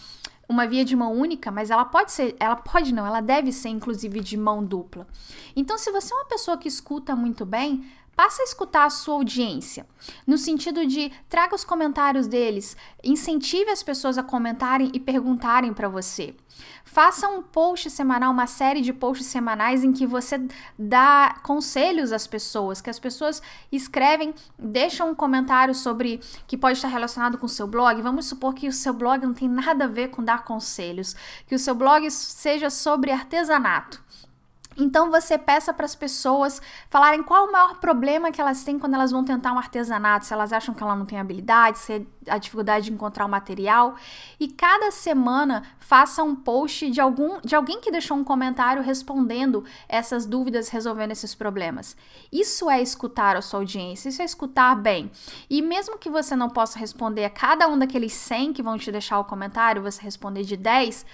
uma 0.48 0.68
via 0.68 0.84
de 0.84 0.96
mão 0.96 1.14
única, 1.14 1.52
mas 1.52 1.72
ela 1.72 1.86
pode 1.86 2.12
ser, 2.12 2.36
ela 2.40 2.56
pode 2.56 2.94
não, 2.94 3.06
ela 3.06 3.22
deve 3.22 3.52
ser 3.52 3.70
inclusive 3.70 4.20
de 4.20 4.38
mão 4.38 4.64
dupla. 4.64 5.08
Então, 5.56 5.78
se 5.78 5.92
você 5.92 6.14
é 6.14 6.18
uma 6.18 6.26
pessoa 6.26 6.58
que 6.58 6.68
escuta 6.68 7.16
muito 7.16 7.46
bem, 7.46 7.86
Passa 8.16 8.44
a 8.44 8.46
escutar 8.46 8.86
a 8.86 8.90
sua 8.92 9.16
audiência, 9.16 9.88
no 10.26 10.38
sentido 10.38 10.86
de 10.86 11.12
traga 11.28 11.56
os 11.56 11.64
comentários 11.64 12.28
deles, 12.28 12.78
incentive 13.04 13.72
as 13.72 13.82
pessoas 13.82 14.20
a 14.20 14.24
comentarem 14.24 14.92
e 14.94 15.00
perguntarem 15.00 15.74
para 15.74 15.90
você. 15.90 16.36
Faça 16.86 17.28
um 17.28 17.42
post 17.42 17.90
semanal, 17.90 18.32
uma 18.32 18.46
série 18.46 18.82
de 18.82 18.94
posts 18.94 19.26
semanais 19.26 19.84
em 19.84 19.92
que 19.92 20.06
você 20.06 20.46
dá 20.78 21.40
conselhos 21.44 22.12
às 22.12 22.28
pessoas, 22.28 22.82
que 22.82 22.90
as 22.90 23.00
pessoas 23.00 23.42
escrevem, 23.72 24.34
deixam 24.60 25.10
um 25.10 25.16
comentário 25.16 25.74
sobre 25.74 26.20
que 26.46 26.56
pode 26.56 26.78
estar 26.78 26.90
relacionado 26.90 27.40
com 27.40 27.48
o 27.48 27.50
seu 27.50 27.66
blog. 27.66 28.00
Vamos 28.02 28.28
supor 28.28 28.54
que 28.54 28.68
o 28.68 28.74
seu 28.74 28.94
blog 28.94 29.26
não 29.26 29.34
tem 29.34 29.50
nada 29.50 29.86
a 29.86 29.88
ver 29.88 30.10
com 30.10 30.24
dar 30.24 30.44
conselhos, 30.44 31.16
que 31.48 31.56
o 31.56 31.60
seu 31.60 31.74
blog 31.74 32.10
seja 32.12 32.70
sobre 32.70 33.10
artesanato. 33.12 34.04
Então 34.78 35.12
você 35.12 35.38
peça 35.38 35.74
para 35.74 35.86
as 35.86 35.96
pessoas 35.96 36.62
falarem 36.90 37.24
qual 37.24 37.48
o 37.48 37.52
maior 37.52 37.76
problema 37.80 38.32
que 38.32 38.42
elas 38.42 38.64
têm 38.64 38.80
quando 38.80 38.96
elas 38.96 39.12
vão 39.12 39.24
tentar 39.24 39.54
um 39.54 39.58
artesanato, 39.58 40.26
se 40.26 40.34
elas 40.34 40.52
acham 40.52 40.74
que 40.74 40.82
ela 40.82 40.96
não 40.96 41.06
tem 41.06 41.20
habilidade, 41.20 41.80
se 41.80 42.08
a 42.28 42.38
dificuldade 42.38 42.86
de 42.86 42.94
encontrar 42.94 43.26
o 43.26 43.30
material. 43.30 43.96
E 44.40 44.48
cada 44.48 44.92
semana 44.92 45.64
faça 45.80 46.24
um 46.24 46.36
post 46.36 46.90
de 46.90 47.02
algum 47.02 47.40
de 47.42 47.56
alguém 47.56 47.80
que 47.80 47.92
deixou 47.92 48.18
um 48.18 48.24
comentário 48.24 48.82
respondendo 48.82 49.64
essas 49.88 50.26
dúvidas, 50.26 50.70
resolvendo 50.70 51.12
esses 51.12 51.36
problemas. 51.36 51.96
Isso 52.32 52.70
é 52.70 52.82
escutar 52.82 53.36
a 53.36 53.42
sua 53.42 53.60
audiência, 53.60 54.10
isso 54.10 54.22
é 54.22 54.26
escutar 54.26 54.76
bem. 54.76 55.12
E 55.50 55.62
mesmo 55.62 55.98
que 55.98 56.10
você 56.10 56.36
não 56.36 56.50
possa 56.50 56.78
responder 56.78 57.26
a 57.26 57.30
cada 57.30 57.68
um 57.68 57.78
daqueles 57.78 58.14
100 58.14 58.54
que 58.54 58.64
vão 58.64 58.78
te 58.78 58.92
deixar 58.92 59.20
o 59.20 59.26
comentário, 59.26 59.82
você 59.82 60.02
responder 60.02 60.44
de 60.44 60.58
10, 60.58 61.06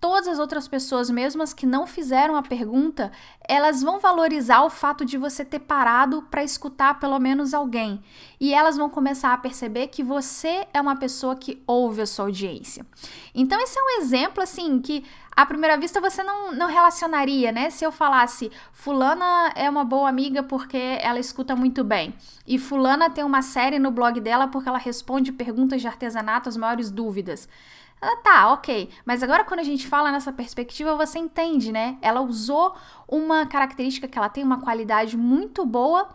todas 0.00 0.28
as 0.28 0.38
outras 0.38 0.68
pessoas, 0.68 1.10
mesmo 1.10 1.42
as 1.42 1.52
que 1.52 1.66
não 1.66 1.86
fizeram 1.86 2.36
a 2.36 2.42
pergunta, 2.42 3.10
elas 3.48 3.82
vão 3.82 3.98
valorizar 3.98 4.62
o 4.62 4.70
fato 4.70 5.04
de 5.04 5.16
você 5.16 5.44
ter 5.44 5.60
parado 5.60 6.22
para 6.30 6.44
escutar 6.44 7.00
pelo 7.00 7.18
menos 7.18 7.54
alguém. 7.54 8.02
E 8.38 8.54
elas 8.54 8.76
vão 8.76 8.88
começar 8.88 9.32
a 9.32 9.38
perceber 9.38 9.88
que 9.88 10.02
você 10.02 10.55
é 10.72 10.80
uma 10.80 10.96
pessoa 10.96 11.36
que 11.36 11.62
ouve 11.66 12.02
a 12.02 12.06
sua 12.06 12.26
audiência. 12.26 12.86
Então, 13.34 13.60
esse 13.60 13.78
é 13.78 13.82
um 13.82 14.00
exemplo, 14.00 14.42
assim, 14.42 14.78
que 14.80 15.04
à 15.36 15.44
primeira 15.44 15.76
vista 15.76 16.00
você 16.00 16.22
não, 16.22 16.52
não 16.52 16.68
relacionaria, 16.68 17.52
né? 17.52 17.70
Se 17.70 17.84
eu 17.84 17.92
falasse, 17.92 18.50
Fulana 18.72 19.52
é 19.54 19.68
uma 19.68 19.84
boa 19.84 20.08
amiga 20.08 20.42
porque 20.42 20.98
ela 21.00 21.18
escuta 21.18 21.54
muito 21.54 21.84
bem, 21.84 22.14
e 22.46 22.58
Fulana 22.58 23.10
tem 23.10 23.24
uma 23.24 23.42
série 23.42 23.78
no 23.78 23.90
blog 23.90 24.20
dela 24.20 24.48
porque 24.48 24.68
ela 24.68 24.78
responde 24.78 25.32
perguntas 25.32 25.80
de 25.80 25.88
artesanato, 25.88 26.48
as 26.48 26.56
maiores 26.56 26.90
dúvidas. 26.90 27.48
Ah, 28.00 28.16
tá, 28.22 28.52
ok. 28.52 28.90
Mas 29.04 29.22
agora, 29.22 29.42
quando 29.44 29.60
a 29.60 29.64
gente 29.64 29.86
fala 29.86 30.12
nessa 30.12 30.32
perspectiva, 30.32 30.94
você 30.94 31.18
entende, 31.18 31.72
né? 31.72 31.96
Ela 32.02 32.20
usou 32.20 32.74
uma 33.08 33.46
característica 33.46 34.06
que 34.06 34.18
ela 34.18 34.28
tem, 34.28 34.44
uma 34.44 34.60
qualidade 34.60 35.16
muito 35.16 35.64
boa 35.64 36.08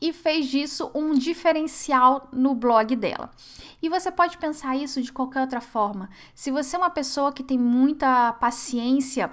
e 0.00 0.12
fez 0.12 0.46
disso 0.46 0.90
um 0.94 1.14
diferencial 1.14 2.28
no 2.32 2.54
blog 2.54 2.94
dela. 2.96 3.30
E 3.82 3.88
você 3.88 4.10
pode 4.10 4.38
pensar 4.38 4.76
isso 4.76 5.02
de 5.02 5.12
qualquer 5.12 5.40
outra 5.40 5.60
forma. 5.60 6.08
Se 6.34 6.50
você 6.50 6.76
é 6.76 6.78
uma 6.78 6.90
pessoa 6.90 7.32
que 7.32 7.42
tem 7.42 7.58
muita 7.58 8.32
paciência 8.34 9.30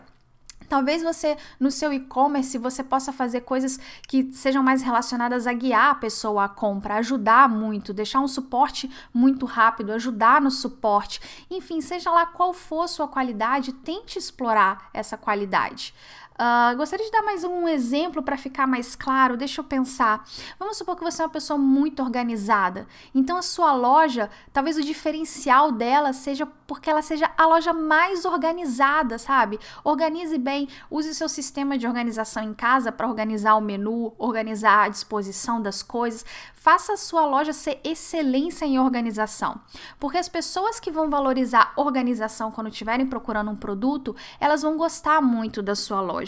Talvez 0.68 1.04
você, 1.04 1.38
no 1.60 1.70
seu 1.70 1.94
e-commerce, 1.94 2.58
você 2.58 2.84
possa 2.84 3.14
fazer 3.14 3.42
coisas 3.42 3.80
que 4.08 4.32
sejam 4.34 4.64
mais 4.64 4.82
relacionadas 4.82 5.46
a 5.46 5.54
guiar 5.54 5.92
a 5.92 5.96
pessoa 5.96 6.46
à 6.46 6.50
compra, 6.50 6.96
ajudar 6.96 7.48
muito, 7.48 7.94
deixar 7.94 8.20
um 8.20 8.28
suporte 8.28 8.90
muito 9.14 9.46
rápido, 9.46 9.92
ajudar 9.94 10.42
no 10.42 10.50
suporte. 10.50 11.22
Enfim, 11.50 11.82
seja 11.82 12.12
lá 12.12 12.26
qual 12.26 12.54
for 12.54 12.88
sua 12.88 13.08
qualidade, 13.08 13.74
tente 13.74 14.18
explorar 14.18 14.90
essa 14.94 15.18
qualidade. 15.18 15.94
Uh, 16.36 16.76
gostaria 16.76 17.06
de 17.06 17.12
dar 17.12 17.22
mais 17.22 17.46
um 17.46 17.66
exemplo 17.66 18.22
para 18.22 18.36
ficar 18.36 18.68
mais 18.68 18.94
claro. 18.94 19.38
Deixa 19.38 19.62
eu 19.62 19.66
pensar. 19.66 20.28
Vamos 20.60 20.78
supor 20.78 20.98
que 20.98 21.04
você 21.04 21.22
é 21.22 21.26
uma 21.26 21.32
pessoa 21.32 21.58
muito 21.58 22.04
organizada. 22.04 22.88
Então, 23.14 23.38
a 23.38 23.42
sua 23.42 23.74
loja, 23.74 24.30
talvez 24.52 24.78
o 24.78 24.84
diferencial 24.84 25.72
dela 25.72 26.12
seja 26.12 26.46
porque 26.68 26.90
ela 26.90 27.02
seja 27.02 27.32
a 27.38 27.46
loja 27.46 27.72
mais 27.74 28.26
organizada, 28.26 29.18
sabe? 29.18 29.60
Organize 29.84 30.38
bem, 30.38 30.68
use 30.90 31.14
seu 31.14 31.30
sistema 31.30 31.78
de 31.78 31.88
organização 31.88 32.44
em 32.44 32.54
casa 32.54 32.92
para 32.92 33.08
organizar 33.08 33.56
o 33.56 33.62
menu, 33.62 34.14
organizar 34.18 34.86
a 34.86 34.90
disposição 34.90 35.62
das 35.62 35.84
coisas. 35.84 36.26
Faça 36.56 36.94
a 36.94 36.98
sua 36.98 37.28
loja 37.28 37.54
ser 37.54 37.80
excelência 37.84 38.66
em 38.66 38.80
organização. 38.80 39.62
Porque 40.00 40.18
as 40.18 40.28
pessoas 40.28 40.80
que 40.80 40.90
vão 40.90 41.10
valorizar 41.12 41.72
organização 41.76 42.52
quando 42.52 42.70
estiverem 42.70 43.06
procurando 43.06 43.52
um 43.52 43.56
produto, 43.56 44.16
elas 44.40 44.64
vão 44.64 44.76
gostar 44.76 45.22
muito 45.22 45.62
da 45.62 45.76
sua 45.76 46.02
loja. 46.02 46.25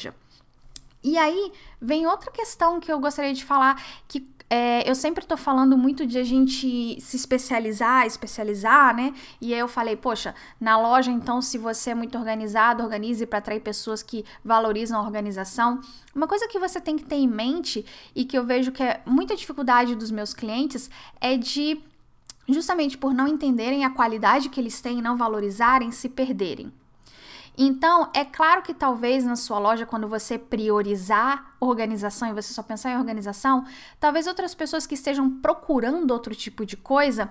E 1.04 1.18
aí 1.18 1.52
vem 1.82 2.06
outra 2.08 2.32
questão 2.32 2.80
que 2.80 2.92
eu 2.92 3.00
gostaria 3.00 3.34
de 3.34 3.46
falar, 3.46 3.82
que 4.08 4.28
é, 4.50 4.90
eu 4.90 4.96
sempre 4.96 5.26
tô 5.26 5.36
falando 5.36 5.78
muito 5.78 6.06
de 6.06 6.18
a 6.18 6.24
gente 6.24 7.00
se 7.02 7.16
especializar, 7.18 8.06
especializar, 8.06 8.96
né? 8.96 9.14
E 9.42 9.54
aí 9.54 9.60
eu 9.60 9.68
falei, 9.68 9.98
poxa, 9.98 10.34
na 10.60 10.78
loja, 10.80 11.12
então, 11.12 11.42
se 11.42 11.58
você 11.58 11.90
é 11.90 11.96
muito 11.96 12.18
organizado, 12.18 12.82
organize 12.82 13.26
para 13.26 13.40
atrair 13.40 13.60
pessoas 13.60 14.02
que 14.02 14.24
valorizam 14.44 15.00
a 15.00 15.04
organização. 15.04 15.82
Uma 16.16 16.28
coisa 16.28 16.48
que 16.48 16.60
você 16.60 16.80
tem 16.80 16.96
que 16.96 17.04
ter 17.04 17.18
em 17.18 17.28
mente 17.28 17.86
e 18.16 18.24
que 18.24 18.38
eu 18.38 18.46
vejo 18.46 18.72
que 18.72 18.84
é 18.84 19.02
muita 19.06 19.36
dificuldade 19.36 19.96
dos 19.96 20.12
meus 20.12 20.34
clientes 20.34 20.90
é 21.20 21.36
de 21.36 21.82
justamente 22.48 22.98
por 22.98 23.14
não 23.14 23.28
entenderem 23.28 23.84
a 23.84 23.90
qualidade 23.90 24.48
que 24.48 24.62
eles 24.62 24.80
têm 24.80 25.02
não 25.02 25.18
valorizarem, 25.18 25.92
se 25.92 26.08
perderem. 26.08 26.72
Então, 27.58 28.12
é 28.14 28.24
claro 28.24 28.62
que 28.62 28.74
talvez 28.74 29.24
na 29.24 29.36
sua 29.36 29.58
loja, 29.58 29.86
quando 29.86 30.08
você 30.08 30.38
priorizar 30.38 31.56
organização 31.60 32.30
e 32.30 32.34
você 32.34 32.54
só 32.54 32.62
pensar 32.62 32.92
em 32.92 32.98
organização, 32.98 33.66
talvez 34.00 34.28
outras 34.28 34.54
pessoas 34.54 34.86
que 34.86 34.96
estejam 34.96 35.30
procurando 35.40 36.12
outro 36.12 36.36
tipo 36.36 36.66
de 36.66 36.78
coisa 36.78 37.30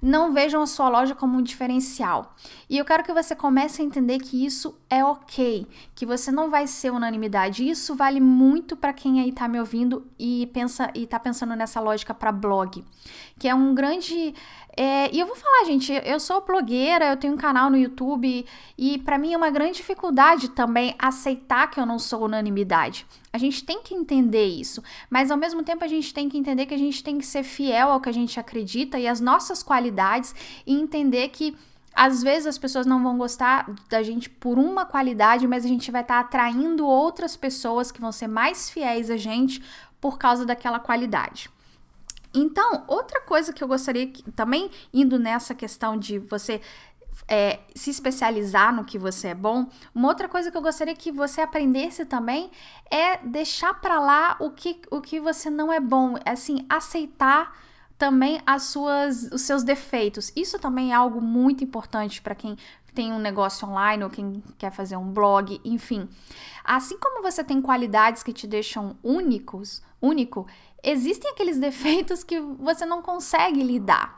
não 0.00 0.32
vejam 0.32 0.62
a 0.62 0.66
sua 0.66 0.88
loja 0.88 1.14
como 1.14 1.38
um 1.38 1.42
diferencial. 1.42 2.34
E 2.70 2.78
eu 2.78 2.84
quero 2.84 3.02
que 3.02 3.12
você 3.12 3.34
comece 3.34 3.82
a 3.82 3.84
entender 3.84 4.18
que 4.18 4.44
isso 4.44 4.78
é 4.88 5.04
ok, 5.04 5.66
que 5.94 6.06
você 6.06 6.30
não 6.30 6.50
vai 6.50 6.66
ser 6.66 6.92
unanimidade. 6.92 7.68
Isso 7.68 7.94
vale 7.94 8.20
muito 8.20 8.76
para 8.76 8.92
quem 8.92 9.20
aí 9.20 9.32
tá 9.32 9.48
me 9.48 9.58
ouvindo 9.58 10.06
e 10.18 10.48
pensa 10.52 10.90
e 10.94 11.06
tá 11.06 11.18
pensando 11.18 11.56
nessa 11.56 11.80
lógica 11.80 12.14
para 12.14 12.30
blog, 12.30 12.84
que 13.38 13.48
é 13.48 13.54
um 13.54 13.74
grande 13.74 14.34
é, 14.80 15.12
e 15.12 15.18
eu 15.18 15.26
vou 15.26 15.34
falar, 15.34 15.64
gente, 15.64 15.92
eu 15.92 16.20
sou 16.20 16.40
blogueira, 16.40 17.06
eu 17.06 17.16
tenho 17.16 17.34
um 17.34 17.36
canal 17.36 17.68
no 17.68 17.76
YouTube 17.76 18.46
e 18.78 18.98
para 18.98 19.18
mim 19.18 19.32
é 19.32 19.36
uma 19.36 19.50
grande 19.50 19.78
dificuldade 19.78 20.50
também 20.50 20.94
aceitar 21.00 21.68
que 21.68 21.80
eu 21.80 21.84
não 21.84 21.98
sou 21.98 22.26
unanimidade. 22.26 23.04
A 23.32 23.38
gente 23.38 23.64
tem 23.68 23.82
que 23.82 23.94
entender 23.94 24.46
isso, 24.46 24.82
mas 25.10 25.30
ao 25.30 25.36
mesmo 25.36 25.62
tempo 25.62 25.84
a 25.84 25.88
gente 25.88 26.14
tem 26.14 26.26
que 26.26 26.38
entender 26.38 26.64
que 26.64 26.72
a 26.72 26.78
gente 26.78 27.04
tem 27.04 27.18
que 27.18 27.26
ser 27.26 27.42
fiel 27.42 27.90
ao 27.90 28.00
que 28.00 28.08
a 28.08 28.12
gente 28.12 28.40
acredita 28.40 28.98
e 28.98 29.06
às 29.06 29.20
nossas 29.20 29.62
qualidades 29.62 30.34
e 30.66 30.72
entender 30.72 31.28
que 31.28 31.54
às 31.94 32.22
vezes 32.22 32.46
as 32.46 32.56
pessoas 32.56 32.86
não 32.86 33.02
vão 33.02 33.18
gostar 33.18 33.70
da 33.90 34.02
gente 34.02 34.30
por 34.30 34.58
uma 34.58 34.86
qualidade, 34.86 35.46
mas 35.46 35.66
a 35.66 35.68
gente 35.68 35.90
vai 35.90 36.00
estar 36.00 36.14
tá 36.14 36.20
atraindo 36.20 36.86
outras 36.86 37.36
pessoas 37.36 37.92
que 37.92 38.00
vão 38.00 38.10
ser 38.10 38.26
mais 38.26 38.70
fiéis 38.70 39.10
a 39.10 39.18
gente 39.18 39.62
por 40.00 40.16
causa 40.16 40.46
daquela 40.46 40.78
qualidade. 40.78 41.50
Então, 42.32 42.84
outra 42.86 43.20
coisa 43.20 43.52
que 43.52 43.62
eu 43.62 43.68
gostaria 43.68 44.06
que, 44.06 44.22
também 44.32 44.70
indo 44.94 45.18
nessa 45.18 45.54
questão 45.54 45.98
de 45.98 46.18
você 46.18 46.62
é, 47.26 47.60
se 47.74 47.90
especializar 47.90 48.74
no 48.74 48.84
que 48.84 48.98
você 48.98 49.28
é 49.28 49.34
bom, 49.34 49.66
uma 49.94 50.08
outra 50.08 50.28
coisa 50.28 50.50
que 50.50 50.56
eu 50.56 50.62
gostaria 50.62 50.94
que 50.94 51.10
você 51.10 51.40
aprendesse 51.40 52.04
também 52.04 52.50
é 52.90 53.18
deixar 53.18 53.74
para 53.74 54.00
lá 54.00 54.36
o 54.40 54.50
que, 54.50 54.80
o 54.90 55.00
que 55.00 55.20
você 55.20 55.50
não 55.50 55.72
é 55.72 55.80
bom, 55.80 56.16
assim, 56.24 56.64
aceitar 56.68 57.56
também 57.98 58.40
as 58.46 58.62
suas, 58.64 59.24
os 59.32 59.42
seus 59.42 59.64
defeitos. 59.64 60.32
Isso 60.36 60.58
também 60.58 60.92
é 60.92 60.94
algo 60.94 61.20
muito 61.20 61.64
importante 61.64 62.22
para 62.22 62.34
quem 62.34 62.56
tem 62.94 63.12
um 63.12 63.18
negócio 63.18 63.68
online 63.68 64.04
ou 64.04 64.10
quem 64.10 64.42
quer 64.56 64.72
fazer 64.72 64.96
um 64.96 65.12
blog, 65.12 65.60
enfim. 65.64 66.08
Assim 66.64 66.98
como 66.98 67.22
você 67.22 67.44
tem 67.44 67.60
qualidades 67.60 68.22
que 68.22 68.32
te 68.32 68.46
deixam 68.46 68.96
únicos, 69.02 69.82
único, 70.00 70.46
existem 70.82 71.30
aqueles 71.30 71.58
defeitos 71.60 72.24
que 72.24 72.40
você 72.40 72.86
não 72.86 73.02
consegue 73.02 73.62
lidar. 73.62 74.17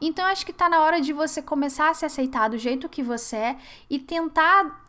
Então 0.00 0.24
acho 0.26 0.44
que 0.44 0.52
está 0.52 0.68
na 0.68 0.80
hora 0.80 1.00
de 1.00 1.12
você 1.12 1.42
começar 1.42 1.90
a 1.90 1.94
se 1.94 2.04
aceitar 2.04 2.48
do 2.48 2.58
jeito 2.58 2.88
que 2.88 3.02
você 3.02 3.36
é 3.36 3.56
e 3.88 3.98
tentar 3.98 4.84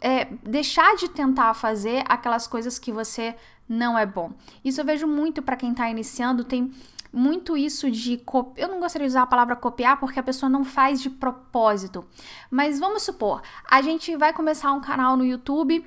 é, 0.00 0.26
deixar 0.42 0.96
de 0.96 1.08
tentar 1.08 1.54
fazer 1.54 2.04
aquelas 2.08 2.46
coisas 2.46 2.78
que 2.78 2.92
você 2.92 3.34
não 3.68 3.98
é 3.98 4.04
bom. 4.04 4.32
Isso 4.64 4.80
eu 4.80 4.84
vejo 4.84 5.06
muito 5.06 5.42
para 5.42 5.56
quem 5.56 5.70
está 5.70 5.88
iniciando, 5.88 6.44
tem 6.44 6.72
muito 7.12 7.56
isso 7.56 7.90
de 7.90 8.18
copiar. 8.18 8.68
Eu 8.68 8.72
não 8.72 8.80
gostaria 8.80 9.06
de 9.06 9.12
usar 9.12 9.22
a 9.22 9.26
palavra 9.26 9.56
copiar 9.56 9.98
porque 9.98 10.18
a 10.18 10.22
pessoa 10.22 10.48
não 10.48 10.64
faz 10.64 11.00
de 11.00 11.10
propósito. 11.10 12.04
Mas 12.50 12.78
vamos 12.78 13.02
supor, 13.02 13.42
a 13.68 13.82
gente 13.82 14.16
vai 14.16 14.32
começar 14.32 14.72
um 14.72 14.80
canal 14.80 15.16
no 15.16 15.24
YouTube 15.24 15.84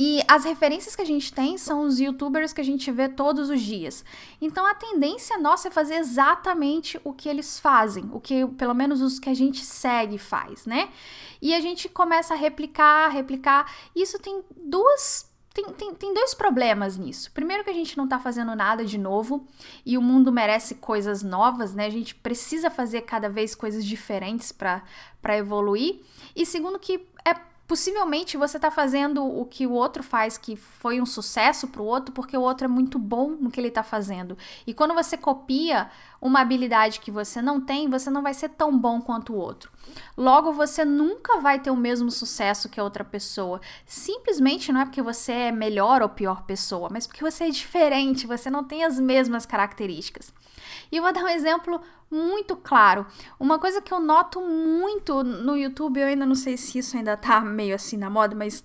e 0.00 0.22
as 0.28 0.44
referências 0.44 0.94
que 0.94 1.02
a 1.02 1.04
gente 1.04 1.32
tem 1.32 1.58
são 1.58 1.80
os 1.80 1.98
youtubers 1.98 2.52
que 2.52 2.60
a 2.60 2.64
gente 2.64 2.88
vê 2.92 3.08
todos 3.08 3.50
os 3.50 3.60
dias. 3.60 4.04
Então 4.40 4.64
a 4.64 4.72
tendência 4.72 5.36
nossa 5.38 5.66
é 5.66 5.70
fazer 5.72 5.96
exatamente 5.96 7.00
o 7.02 7.12
que 7.12 7.28
eles 7.28 7.58
fazem, 7.58 8.08
o 8.12 8.20
que 8.20 8.46
pelo 8.56 8.74
menos 8.74 9.02
os 9.02 9.18
que 9.18 9.28
a 9.28 9.34
gente 9.34 9.64
segue 9.64 10.16
faz, 10.16 10.66
né? 10.66 10.90
E 11.42 11.52
a 11.52 11.60
gente 11.60 11.88
começa 11.88 12.34
a 12.34 12.36
replicar, 12.36 13.08
replicar. 13.08 13.74
Isso 13.92 14.20
tem 14.20 14.40
duas 14.56 15.26
tem, 15.52 15.64
tem, 15.72 15.92
tem, 15.92 16.14
dois 16.14 16.32
problemas 16.32 16.96
nisso. 16.96 17.32
Primeiro, 17.32 17.64
que 17.64 17.70
a 17.70 17.74
gente 17.74 17.98
não 17.98 18.06
tá 18.06 18.20
fazendo 18.20 18.54
nada 18.54 18.84
de 18.84 18.96
novo 18.96 19.44
e 19.84 19.98
o 19.98 20.02
mundo 20.02 20.30
merece 20.30 20.76
coisas 20.76 21.24
novas, 21.24 21.74
né? 21.74 21.86
A 21.86 21.90
gente 21.90 22.14
precisa 22.14 22.70
fazer 22.70 23.00
cada 23.00 23.28
vez 23.28 23.56
coisas 23.56 23.84
diferentes 23.84 24.52
para 24.52 25.36
evoluir. 25.36 26.00
E 26.36 26.46
segundo, 26.46 26.78
que 26.78 27.04
é 27.24 27.47
possivelmente 27.68 28.38
você 28.38 28.56
está 28.56 28.70
fazendo 28.70 29.22
o 29.22 29.44
que 29.44 29.66
o 29.66 29.72
outro 29.72 30.02
faz, 30.02 30.38
que 30.38 30.56
foi 30.56 31.02
um 31.02 31.06
sucesso 31.06 31.68
para 31.68 31.82
o 31.82 31.84
outro, 31.84 32.14
porque 32.14 32.34
o 32.34 32.40
outro 32.40 32.64
é 32.64 32.68
muito 32.68 32.98
bom 32.98 33.32
no 33.32 33.50
que 33.50 33.60
ele 33.60 33.68
está 33.68 33.82
fazendo. 33.82 34.38
E 34.66 34.72
quando 34.72 34.94
você 34.94 35.18
copia 35.18 35.90
uma 36.18 36.40
habilidade 36.40 36.98
que 36.98 37.10
você 37.10 37.42
não 37.42 37.60
tem, 37.60 37.86
você 37.88 38.08
não 38.08 38.22
vai 38.22 38.32
ser 38.32 38.48
tão 38.48 38.76
bom 38.76 39.02
quanto 39.02 39.34
o 39.34 39.36
outro. 39.36 39.70
Logo, 40.16 40.50
você 40.50 40.82
nunca 40.82 41.40
vai 41.40 41.60
ter 41.60 41.70
o 41.70 41.76
mesmo 41.76 42.10
sucesso 42.10 42.70
que 42.70 42.80
a 42.80 42.84
outra 42.84 43.04
pessoa. 43.04 43.60
Simplesmente 43.84 44.72
não 44.72 44.80
é 44.80 44.84
porque 44.86 45.02
você 45.02 45.32
é 45.32 45.52
melhor 45.52 46.00
ou 46.00 46.08
pior 46.08 46.44
pessoa, 46.44 46.88
mas 46.90 47.06
porque 47.06 47.22
você 47.22 47.44
é 47.44 47.50
diferente, 47.50 48.26
você 48.26 48.48
não 48.48 48.64
tem 48.64 48.82
as 48.82 48.98
mesmas 48.98 49.44
características. 49.44 50.32
E 50.90 50.96
eu 50.96 51.02
vou 51.02 51.12
dar 51.12 51.22
um 51.22 51.28
exemplo 51.28 51.80
muito 52.10 52.56
claro. 52.56 53.06
Uma 53.38 53.58
coisa 53.58 53.80
que 53.80 53.92
eu 53.92 54.00
noto 54.00 54.40
muito 54.40 55.22
no 55.22 55.56
YouTube, 55.56 56.00
eu 56.00 56.06
ainda 56.06 56.26
não 56.26 56.34
sei 56.34 56.56
se 56.56 56.78
isso 56.78 56.96
ainda 56.96 57.16
tá 57.16 57.40
meio 57.40 57.74
assim 57.74 57.96
na 57.96 58.08
moda, 58.08 58.34
mas 58.34 58.64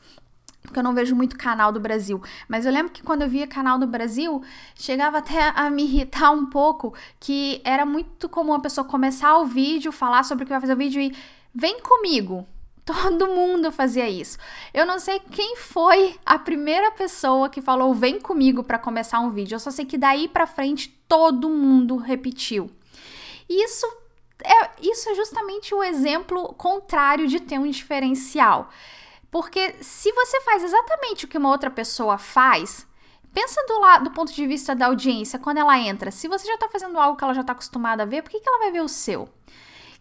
porque 0.64 0.80
eu 0.80 0.84
não 0.84 0.94
vejo 0.94 1.16
muito 1.16 1.38
canal 1.38 1.72
do 1.72 1.80
Brasil. 1.80 2.22
Mas 2.48 2.66
eu 2.66 2.72
lembro 2.72 2.92
que 2.92 3.04
quando 3.04 3.22
eu 3.22 3.30
via 3.30 3.46
canal 3.46 3.78
do 3.78 3.86
Brasil, 3.86 4.42
chegava 4.76 5.18
até 5.18 5.52
a 5.56 5.70
me 5.70 5.84
irritar 5.84 6.32
um 6.32 6.46
pouco, 6.46 6.94
que 7.20 7.62
era 7.64 7.86
muito 7.86 8.30
comum 8.30 8.54
a 8.54 8.60
pessoa 8.60 8.86
começar 8.86 9.38
o 9.38 9.46
vídeo, 9.46 9.92
falar 9.92 10.24
sobre 10.24 10.44
o 10.44 10.48
que 10.48 10.54
vai 10.54 10.62
fazer 10.62 10.74
o 10.74 10.78
vídeo 10.78 11.02
e 11.02 11.16
vem 11.54 11.80
comigo. 11.82 12.48
Todo 12.86 13.28
mundo 13.28 13.72
fazia 13.72 14.10
isso. 14.10 14.38
Eu 14.74 14.86
não 14.86 15.00
sei 15.00 15.20
quem 15.20 15.56
foi 15.58 16.16
a 16.26 16.40
primeira 16.40 16.92
pessoa 16.92 17.50
que 17.50 17.62
falou 17.62 17.94
vem 17.94 18.20
comigo 18.20 18.64
para 18.64 18.80
começar 18.80 19.20
um 19.20 19.30
vídeo. 19.30 19.56
Eu 19.56 19.60
só 19.60 19.70
sei 19.70 19.86
que 19.86 19.98
daí 19.98 20.28
para 20.28 20.48
frente 20.48 20.90
todo 21.08 21.50
mundo 21.50 21.98
repetiu. 21.98 22.70
Isso 23.50 23.86
é, 24.44 24.72
isso 24.82 25.10
é 25.10 25.16
justamente 25.16 25.74
o 25.74 25.84
exemplo 25.84 26.54
contrário 26.56 27.28
de 27.28 27.40
ter 27.40 27.60
um 27.60 27.70
diferencial. 27.70 28.70
Porque 29.32 29.76
se 29.82 30.12
você 30.12 30.42
faz 30.42 30.64
exatamente 30.64 31.26
o 31.26 31.28
que 31.28 31.38
uma 31.38 31.50
outra 31.50 31.72
pessoa 31.72 32.18
faz, 32.18 32.86
pensa 33.34 33.64
do, 33.68 33.80
lado, 33.80 34.04
do 34.06 34.12
ponto 34.12 34.32
de 34.32 34.46
vista 34.46 34.76
da 34.76 34.88
audiência, 34.88 35.40
quando 35.40 35.58
ela 35.58 35.78
entra. 35.80 36.12
Se 36.12 36.28
você 36.28 36.46
já 36.46 36.54
está 36.54 36.70
fazendo 36.70 37.00
algo 37.00 37.18
que 37.18 37.24
ela 37.24 37.34
já 37.34 37.42
está 37.42 37.54
acostumada 37.54 38.04
a 38.04 38.06
ver, 38.06 38.22
por 38.22 38.30
que, 38.30 38.40
que 38.40 38.48
ela 38.48 38.60
vai 38.60 38.72
ver 38.72 38.82
o 38.82 38.88
seu? 38.88 39.28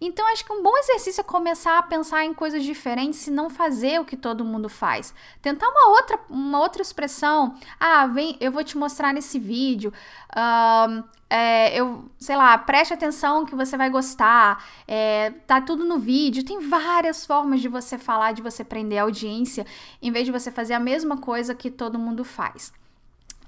Então, 0.05 0.27
acho 0.33 0.45
que 0.45 0.53
um 0.53 0.65
bom 0.65 0.77
exercício 0.79 1.21
é 1.21 1.25
começar 1.25 1.79
a 1.79 1.83
pensar 1.83 2.25
em 2.25 2.35
coisas 2.35 2.65
diferentes 2.65 3.25
e 3.29 3.31
não 3.31 3.49
fazer 3.49 4.01
o 4.01 4.05
que 4.05 4.17
todo 4.17 4.45
mundo 4.45 4.69
faz. 4.69 5.15
Tentar 5.41 5.69
uma 5.69 5.91
outra, 5.91 6.19
uma 6.29 6.59
outra 6.59 6.83
expressão. 6.83 7.55
Ah, 7.79 8.05
vem, 8.09 8.37
eu 8.41 8.51
vou 8.51 8.65
te 8.65 8.77
mostrar 8.77 9.15
nesse 9.15 9.39
vídeo. 9.39 9.93
Uh, 10.31 11.05
é, 11.31 11.79
eu, 11.79 12.05
sei 12.19 12.35
lá, 12.35 12.59
preste 12.59 12.93
atenção 12.93 13.47
que 13.47 13.55
você 13.55 13.77
vai 13.77 13.89
gostar. 13.91 14.65
É, 14.89 15.31
tá 15.47 15.61
tudo 15.61 15.85
no 15.85 16.01
vídeo. 16.01 16.45
Tem 16.45 16.59
várias 16.59 17.25
formas 17.25 17.61
de 17.61 17.69
você 17.69 17.97
falar, 17.97 18.33
de 18.33 18.43
você 18.43 18.65
prender 18.65 18.99
a 18.99 19.03
audiência, 19.03 19.65
em 20.03 20.11
vez 20.11 20.27
de 20.27 20.33
você 20.33 20.51
fazer 20.51 20.75
a 20.75 20.81
mesma 20.81 21.17
coisa 21.17 21.55
que 21.55 21.71
todo 21.71 21.97
mundo 21.97 22.25
faz. 22.25 22.73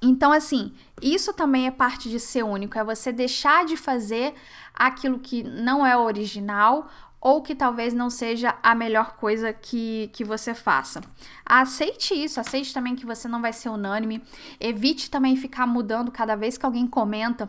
Então, 0.04 0.32
assim, 0.32 0.70
isso 1.00 1.32
também 1.32 1.66
é 1.66 1.70
parte 1.70 2.10
de 2.10 2.20
ser 2.20 2.44
único, 2.44 2.78
é 2.78 2.84
você 2.84 3.10
deixar 3.10 3.64
de 3.64 3.74
fazer 3.74 4.34
aquilo 4.74 5.18
que 5.18 5.42
não 5.42 5.84
é 5.84 5.96
original 5.96 6.88
ou 7.18 7.40
que 7.40 7.54
talvez 7.54 7.94
não 7.94 8.10
seja 8.10 8.54
a 8.62 8.74
melhor 8.74 9.16
coisa 9.16 9.50
que, 9.50 10.10
que 10.12 10.22
você 10.22 10.52
faça. 10.52 11.00
Aceite 11.46 12.12
isso, 12.12 12.38
aceite 12.38 12.74
também 12.74 12.94
que 12.94 13.06
você 13.06 13.26
não 13.26 13.40
vai 13.40 13.50
ser 13.50 13.70
unânime, 13.70 14.22
evite 14.60 15.10
também 15.10 15.36
ficar 15.36 15.66
mudando 15.66 16.12
cada 16.12 16.36
vez 16.36 16.58
que 16.58 16.66
alguém 16.66 16.86
comenta, 16.86 17.48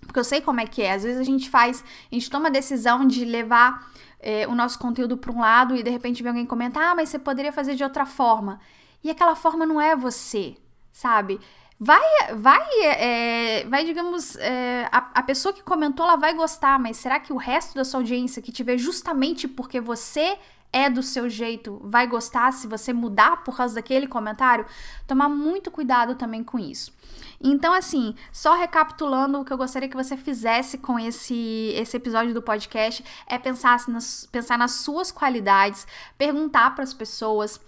porque 0.00 0.18
eu 0.18 0.24
sei 0.24 0.40
como 0.40 0.60
é 0.60 0.66
que 0.66 0.80
é, 0.80 0.94
às 0.94 1.02
vezes 1.02 1.20
a 1.20 1.24
gente 1.24 1.50
faz, 1.50 1.84
a 2.10 2.14
gente 2.14 2.30
toma 2.30 2.48
a 2.48 2.50
decisão 2.50 3.06
de 3.06 3.22
levar 3.26 3.86
é, 4.18 4.48
o 4.48 4.54
nosso 4.54 4.78
conteúdo 4.78 5.18
para 5.18 5.30
um 5.30 5.40
lado 5.40 5.76
e 5.76 5.82
de 5.82 5.90
repente 5.90 6.22
vem 6.22 6.30
alguém 6.30 6.46
comentar, 6.46 6.92
ah, 6.92 6.94
mas 6.94 7.10
você 7.10 7.18
poderia 7.18 7.52
fazer 7.52 7.74
de 7.74 7.84
outra 7.84 8.06
forma. 8.06 8.58
E 9.04 9.10
aquela 9.10 9.36
forma 9.36 9.66
não 9.66 9.78
é 9.78 9.94
você, 9.94 10.56
sabe? 10.90 11.38
Vai, 11.84 12.00
vai, 12.36 12.68
é, 12.84 13.66
vai 13.68 13.84
digamos, 13.84 14.36
é, 14.36 14.88
a, 14.92 14.98
a 15.14 15.22
pessoa 15.24 15.52
que 15.52 15.64
comentou, 15.64 16.06
ela 16.06 16.14
vai 16.14 16.32
gostar, 16.32 16.78
mas 16.78 16.96
será 16.96 17.18
que 17.18 17.32
o 17.32 17.36
resto 17.36 17.74
da 17.74 17.84
sua 17.84 17.98
audiência 17.98 18.40
que 18.40 18.62
vê 18.62 18.78
justamente 18.78 19.48
porque 19.48 19.80
você 19.80 20.38
é 20.72 20.88
do 20.88 21.02
seu 21.02 21.28
jeito, 21.28 21.80
vai 21.82 22.06
gostar 22.06 22.52
se 22.52 22.68
você 22.68 22.92
mudar 22.92 23.42
por 23.42 23.56
causa 23.56 23.74
daquele 23.74 24.06
comentário? 24.06 24.64
Tomar 25.08 25.28
muito 25.28 25.72
cuidado 25.72 26.14
também 26.14 26.44
com 26.44 26.56
isso. 26.56 26.92
Então, 27.42 27.74
assim, 27.74 28.14
só 28.30 28.54
recapitulando 28.54 29.40
o 29.40 29.44
que 29.44 29.52
eu 29.52 29.58
gostaria 29.58 29.88
que 29.88 29.96
você 29.96 30.16
fizesse 30.16 30.78
com 30.78 31.00
esse, 31.00 31.74
esse 31.74 31.96
episódio 31.96 32.32
do 32.32 32.40
podcast 32.40 33.04
é 33.26 33.36
pensar 33.38 33.80
nas, 33.88 34.28
pensar 34.30 34.56
nas 34.56 34.70
suas 34.70 35.10
qualidades, 35.10 35.84
perguntar 36.16 36.76
para 36.76 36.84
as 36.84 36.94
pessoas 36.94 37.60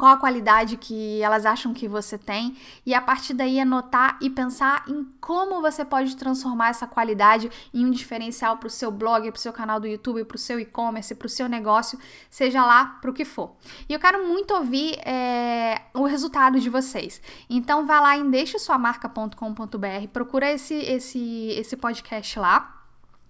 qual 0.00 0.14
a 0.14 0.16
qualidade 0.16 0.78
que 0.78 1.20
elas 1.20 1.44
acham 1.44 1.74
que 1.74 1.86
você 1.86 2.16
tem 2.16 2.56
e 2.86 2.94
a 2.94 3.02
partir 3.02 3.34
daí 3.34 3.60
anotar 3.60 4.16
e 4.22 4.30
pensar 4.30 4.82
em 4.88 5.04
como 5.20 5.60
você 5.60 5.84
pode 5.84 6.16
transformar 6.16 6.70
essa 6.70 6.86
qualidade 6.86 7.50
em 7.74 7.84
um 7.84 7.90
diferencial 7.90 8.56
para 8.56 8.66
o 8.66 8.70
seu 8.70 8.90
blog, 8.90 9.30
para 9.30 9.36
o 9.36 9.40
seu 9.40 9.52
canal 9.52 9.78
do 9.78 9.86
YouTube, 9.86 10.24
para 10.24 10.36
o 10.36 10.38
seu 10.38 10.58
e-commerce, 10.58 11.14
para 11.14 11.26
o 11.26 11.28
seu 11.28 11.50
negócio, 11.50 11.98
seja 12.30 12.64
lá 12.64 12.96
para 13.02 13.10
o 13.10 13.12
que 13.12 13.26
for. 13.26 13.54
E 13.86 13.92
eu 13.92 14.00
quero 14.00 14.26
muito 14.26 14.54
ouvir 14.54 14.98
é, 15.06 15.82
o 15.92 16.04
resultado 16.04 16.58
de 16.58 16.70
vocês. 16.70 17.20
Então 17.50 17.84
vá 17.84 18.00
lá 18.00 18.16
em 18.16 18.30
deixesuamarca.com.br, 18.30 20.08
procura 20.10 20.50
esse, 20.50 20.76
esse, 20.76 21.50
esse 21.58 21.76
podcast 21.76 22.38
lá 22.38 22.79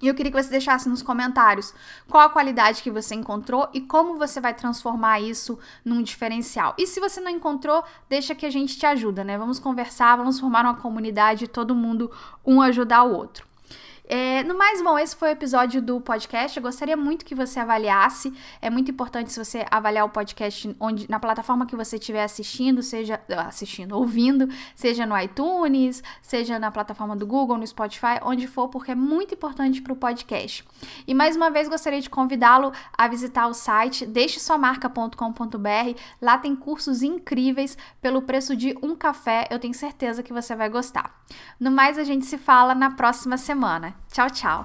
e 0.01 0.09
eu 0.09 0.15
queria 0.15 0.33
que 0.33 0.43
você 0.43 0.51
deixasse 0.51 0.89
nos 0.89 1.03
comentários 1.03 1.75
qual 2.09 2.25
a 2.25 2.31
qualidade 2.31 2.83
que 2.83 2.91
você 2.91 3.15
encontrou 3.15 3.69
e 3.73 3.81
como 3.81 4.17
você 4.17 4.41
vai 4.41 4.55
transformar 4.55 5.21
isso 5.21 5.59
num 5.85 6.03
diferencial. 6.03 6.75
E 6.79 6.87
se 6.87 7.01
você 7.01 7.21
não 7.21 7.31
encontrou, 7.31 7.85
deixa 8.09 8.35
que 8.35 8.47
a 8.47 8.51
gente 8.51 8.79
te 8.79 8.87
ajuda, 8.87 9.23
né? 9.23 9.37
Vamos 9.37 9.59
conversar, 9.59 10.17
vamos 10.17 10.41
formar 10.41 10.65
uma 10.65 10.77
comunidade, 10.77 11.49
todo 11.49 11.75
mundo 11.75 12.11
um 12.45 12.63
ajudar 12.63 13.03
o 13.03 13.15
outro. 13.15 13.50
É, 14.13 14.43
no 14.43 14.59
mais, 14.59 14.83
bom, 14.83 14.99
esse 14.99 15.15
foi 15.15 15.29
o 15.29 15.31
episódio 15.31 15.81
do 15.81 16.01
podcast. 16.01 16.57
Eu 16.57 16.63
gostaria 16.65 16.97
muito 16.97 17.25
que 17.25 17.33
você 17.33 17.61
avaliasse. 17.61 18.35
É 18.61 18.69
muito 18.69 18.91
importante 18.91 19.33
se 19.33 19.39
você 19.39 19.65
avaliar 19.71 20.05
o 20.05 20.09
podcast 20.09 20.75
onde, 20.81 21.09
na 21.09 21.21
plataforma 21.21 21.65
que 21.65 21.77
você 21.77 21.95
estiver 21.95 22.25
assistindo, 22.25 22.83
seja 22.83 23.21
assistindo, 23.47 23.97
ouvindo, 23.97 24.49
seja 24.75 25.07
no 25.07 25.17
iTunes, 25.17 26.03
seja 26.21 26.59
na 26.59 26.73
plataforma 26.73 27.15
do 27.15 27.25
Google, 27.25 27.57
no 27.57 27.65
Spotify, 27.65 28.19
onde 28.23 28.49
for, 28.49 28.67
porque 28.67 28.91
é 28.91 28.95
muito 28.97 29.35
importante 29.35 29.81
para 29.81 29.93
o 29.93 29.97
podcast. 29.97 30.65
E 31.07 31.15
mais 31.15 31.37
uma 31.37 31.49
vez 31.49 31.69
gostaria 31.69 32.01
de 32.01 32.11
convidá-lo 32.11 32.73
a 32.99 33.07
visitar 33.07 33.47
o 33.47 33.55
site 33.55 34.05
deixesuamarca.com.br. 34.05 36.01
Lá 36.21 36.37
tem 36.37 36.57
cursos 36.57 37.05
incríveis 37.05 37.79
pelo 38.03 38.23
preço 38.23 38.57
de 38.57 38.77
um 38.83 38.97
café. 38.97 39.47
Eu 39.53 39.61
tenho 39.61 39.73
certeza 39.73 40.21
que 40.21 40.33
você 40.33 40.57
vai 40.57 40.69
gostar. 40.69 41.15
No 41.61 41.71
mais, 41.71 41.97
a 41.97 42.03
gente 42.03 42.27
se 42.27 42.37
fala 42.37 42.75
na 42.75 42.91
próxima 42.91 43.37
semana. 43.37 44.00
Tchau, 44.13 44.29
tchau! 44.29 44.65